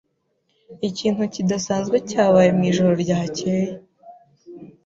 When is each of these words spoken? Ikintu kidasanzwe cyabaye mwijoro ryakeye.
Ikintu 0.89 1.23
kidasanzwe 1.33 1.97
cyabaye 2.09 2.49
mwijoro 2.57 2.91
ryakeye. 3.03 3.67